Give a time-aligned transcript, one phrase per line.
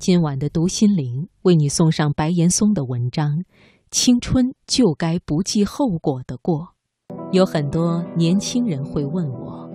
[0.00, 3.36] 今晚的读心灵为你送上白岩松的文章
[3.90, 6.68] 《青春就该不计后果的过》。
[7.32, 9.70] 有很多年轻人会问我，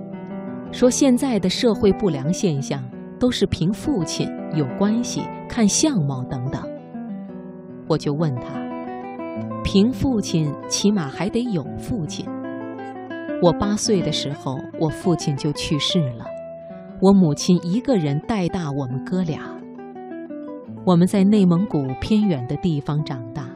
[0.72, 2.84] 说现在的社会不良现象
[3.20, 6.60] 都是凭父亲有关系、看相貌等等。
[7.88, 8.60] 我就问他，
[9.64, 12.26] 凭父亲起码还得有父亲。
[13.44, 16.26] 我八岁的时候，我父亲就去世了，
[17.00, 19.55] 我母亲一个人带大我们哥俩。
[20.86, 23.50] 我们在内蒙古偏远的地方长大，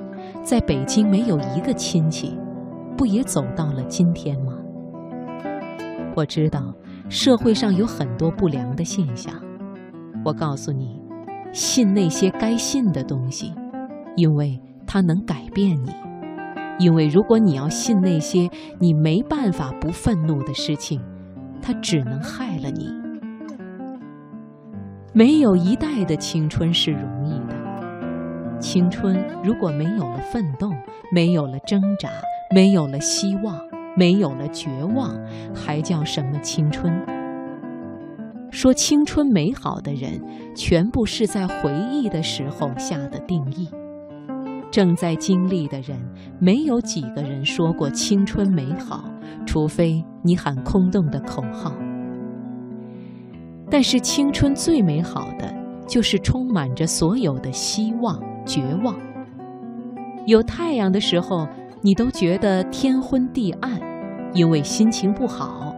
[0.43, 2.35] 在北京没有一个亲戚，
[2.97, 4.57] 不也走到了今天吗？
[6.15, 6.73] 我知道
[7.07, 9.31] 社会上有很多不良的现象，
[10.25, 10.99] 我告诉你，
[11.53, 13.53] 信那些该信的东西，
[14.15, 15.91] 因为它能改变你；
[16.79, 18.49] 因为如果你要信那些
[18.79, 20.99] 你没办法不愤怒的事情，
[21.61, 22.89] 它只能害了你。
[25.13, 27.18] 没有一代的青春是容。
[28.59, 30.69] 青春如果没有了奋斗，
[31.11, 32.09] 没有了挣扎，
[32.53, 33.57] 没有了希望，
[33.95, 35.17] 没有了绝望，
[35.55, 36.93] 还叫什么青春？
[38.51, 40.21] 说青春美好的人，
[40.55, 43.69] 全部是在回忆的时候下的定义。
[44.71, 45.97] 正在经历的人，
[46.39, 49.03] 没有几个人说过青春美好，
[49.45, 51.73] 除非你喊空洞的口号。
[53.71, 55.51] 但是青春最美好的，
[55.87, 58.19] 就是充满着所有的希望、
[58.49, 58.95] 绝望。
[60.25, 61.47] 有太阳的时候，
[61.81, 63.79] 你都觉得天昏地暗，
[64.33, 65.71] 因为心情不好；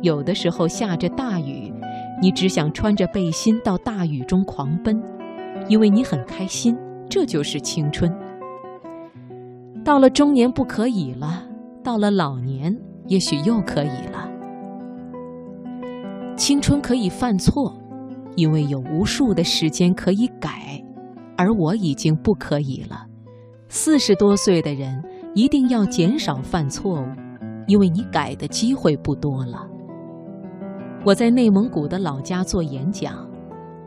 [0.00, 1.70] 有的时候下着大雨，
[2.22, 5.02] 你只想穿着背心到大雨中狂奔，
[5.68, 6.74] 因为你很开心。
[7.08, 8.12] 这就是青春。
[9.84, 11.44] 到了中年不可以了，
[11.84, 14.28] 到了老年也许又可以了。
[16.36, 17.78] 青春可以犯错，
[18.34, 20.82] 因为有无数的时间可以改，
[21.36, 23.06] 而我已经不可以了。
[23.68, 25.02] 四十多岁的人
[25.34, 27.06] 一定要减少犯错误，
[27.66, 29.66] 因为你改的机会不多了。
[31.04, 33.28] 我在内蒙古的老家做演讲，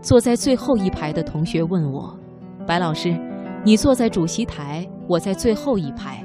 [0.02, 2.18] 坐在最后一排的同学问我
[2.68, 3.18] ：“白老师，
[3.64, 6.24] 你坐在主席台，我在最后一排，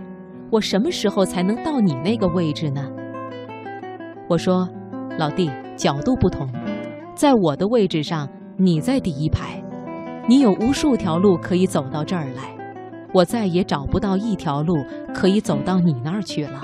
[0.50, 2.88] 我什么时候才能到你那个位置呢？”
[4.28, 4.68] 我说
[5.18, 6.48] ：“老弟。”角度不同，
[7.16, 9.60] 在我的位置上，你在第一排，
[10.26, 12.56] 你有无数条路可以走到这儿来，
[13.12, 14.74] 我再也找不到一条路
[15.14, 16.62] 可以走到你那儿去了。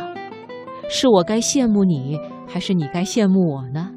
[0.89, 2.19] 是我该羡慕你，
[2.49, 3.91] 还是你该羡慕我呢？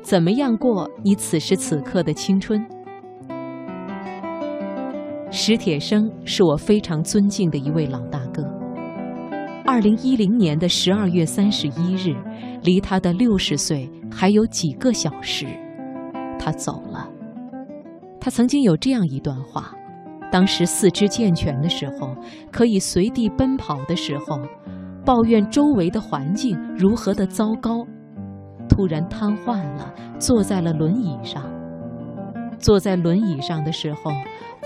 [0.00, 2.64] 怎么样过你此时此刻的青春？
[5.30, 8.42] 史铁生是我非常尊敬的一位老大哥。
[9.66, 12.16] 二零一零年的十二月三十一日，
[12.62, 15.44] 离他的六十岁还有几个小时，
[16.38, 17.10] 他走了。
[18.26, 19.72] 他曾经有这样一段话：
[20.32, 22.12] 当时四肢健全的时候，
[22.50, 24.40] 可以随地奔跑的时候，
[25.04, 27.86] 抱怨周围的环境如何的糟糕；
[28.68, 31.44] 突然瘫痪了，坐在了轮椅上。
[32.58, 34.10] 坐在轮椅上的时候，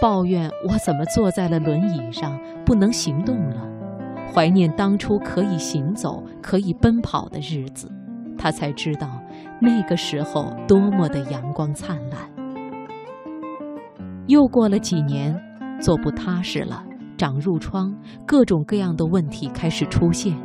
[0.00, 3.68] 抱怨我怎么坐在了轮椅上，不能行动了。
[4.32, 7.92] 怀念当初可以行走、可以奔跑的日子，
[8.38, 9.20] 他才知道
[9.60, 12.39] 那个时候多么的阳光灿烂。
[14.30, 15.36] 又过了几年，
[15.80, 16.84] 坐不踏实了，
[17.16, 17.92] 长褥疮，
[18.24, 20.36] 各种各样的问题开始出现。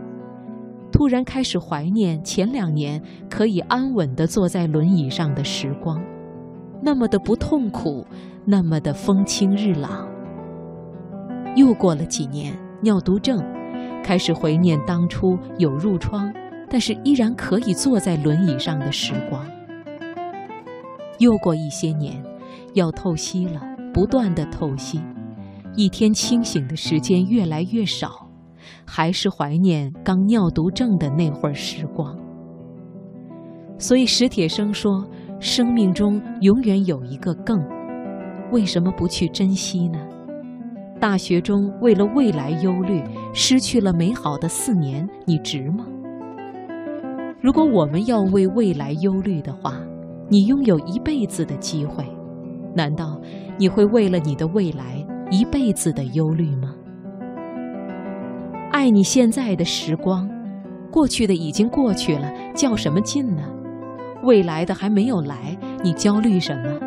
[0.91, 6.01] 突然开始怀念前两年可以安稳地坐在轮椅上的时光，
[6.81, 8.03] 那么的不痛苦，
[8.43, 10.07] 那么的风清日朗。
[11.55, 13.39] 又过了几年，尿毒症。
[14.03, 16.33] 开始怀念当初有褥疮，
[16.71, 19.45] 但是依然可以坐在轮椅上的时光。
[21.19, 22.23] 又过一些年，
[22.73, 23.61] 要透析了，
[23.95, 24.99] 不断的透析，
[25.73, 28.27] 一天清醒的时间越来越少，
[28.85, 32.13] 还是怀念刚尿毒症的那会儿时光。
[33.77, 35.07] 所以史铁生说
[35.39, 37.65] ：“生命中永远有一个更，
[38.51, 39.97] 为什么不去珍惜呢？”
[40.99, 43.01] 大学中为了未来忧虑，
[43.33, 45.85] 失去了美好的四年，你值吗？
[47.39, 49.79] 如果我们要为未来忧虑的话，
[50.27, 52.05] 你拥有一辈子的机会，
[52.75, 53.19] 难道
[53.57, 56.75] 你会为了你的未来一辈子的忧虑吗？
[58.71, 60.29] 爱你现在的时光，
[60.91, 63.43] 过去的已经过去了，较什么劲呢？
[64.23, 66.79] 未来的还没有来，你焦虑什么？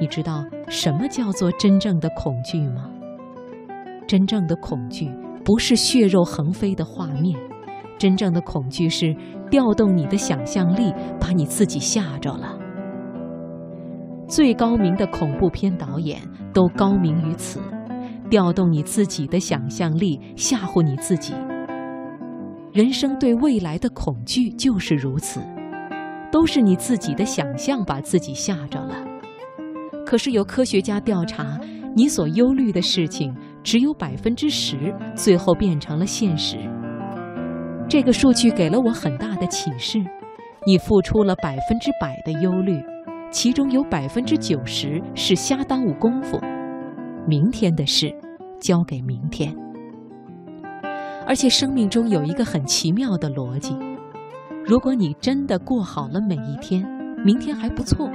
[0.00, 2.88] 你知道什么叫做真正的恐惧吗？
[4.06, 5.10] 真正的恐惧
[5.44, 7.38] 不是血肉横飞的画面，
[7.98, 9.14] 真正的恐惧是
[9.50, 12.57] 调动你的想象力，把你自己吓着了。
[14.28, 16.20] 最高明的恐怖片导演
[16.52, 17.60] 都高明于此，
[18.28, 21.32] 调动你自己的想象力，吓唬你自己。
[22.70, 25.40] 人生对未来的恐惧就是如此，
[26.30, 28.94] 都是你自己的想象把自己吓着了。
[30.04, 31.58] 可是有科学家调查，
[31.96, 36.58] 你所忧虑的事情只有百分之十，最后变成了现实。
[37.88, 39.98] 这个数据给了我很大的启示：
[40.66, 42.78] 你付出了百分之百的忧虑，
[43.30, 46.38] 其中有百分之九十是瞎耽误功夫。
[47.26, 48.10] 明天的事，
[48.58, 49.54] 交给明天。
[51.26, 53.76] 而且生命中有一个很奇妙的逻辑：
[54.64, 56.82] 如果你真的过好了每一天，
[57.22, 58.08] 明天还不错；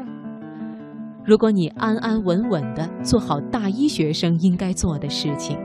[1.24, 5.60] 如果你安安稳稳地做好大一学生应该做的事情，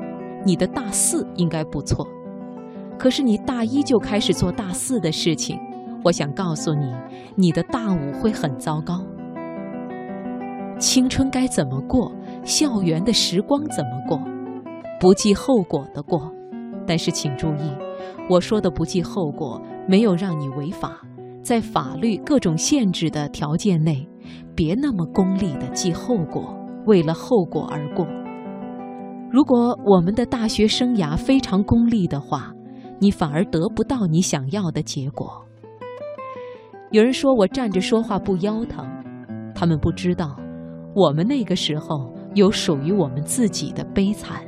[0.45, 2.07] 你的大四应该不错。
[2.99, 5.59] 可是你大一就开始做大四的事情，
[6.05, 6.93] 我想告诉你，
[7.35, 9.03] 你的大五会很糟糕。
[10.79, 12.13] 青春该怎么过？
[12.45, 14.21] 校园的时光怎么过？
[15.01, 16.33] 不计后果的过。
[16.87, 17.71] 但是请注意，
[18.31, 21.03] 我说的不计后果，没有让你违法，
[21.43, 24.09] 在法律各种限制的条件内，
[24.55, 28.07] 别那么功利的计后果，为了后果而过。
[29.31, 32.53] 如果我们的大学生涯非常功利的话，
[33.01, 35.45] 你反而得不到你想要的结果。
[36.93, 38.89] 有人说我站着说话不腰疼，
[39.55, 40.35] 他们不知道，
[40.99, 44.43] 我们那个时候有属于我们自己的悲惨。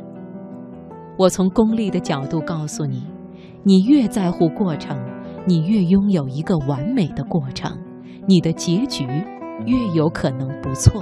[1.16, 3.04] 我从功利的角度告诉你：
[3.62, 4.98] 你越在乎过程，
[5.46, 7.78] 你越拥有一个完美的过程，
[8.26, 9.06] 你的结局
[9.64, 11.00] 越有可能不错。